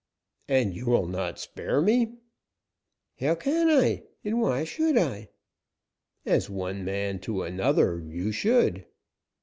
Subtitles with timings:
[0.47, 2.13] "And you will not spare me?"
[3.19, 5.29] "How can I, and why should I?"
[6.25, 8.87] "As one man to another, you should."